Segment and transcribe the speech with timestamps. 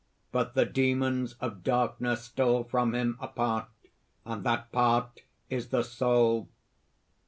[0.31, 3.67] But the demons of darkness stole from him a part;
[4.25, 6.49] and that part is the soul.